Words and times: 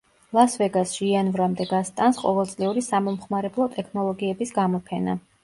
ლას-ვეგასში 0.35 1.03
იანვრამდე 1.09 1.67
გასტანს 1.73 2.21
ყოველწლიური 2.23 2.85
სამომხმარებლო 2.87 3.69
ტექნოლოგიების 3.77 4.57
გამოფენა. 4.59 5.17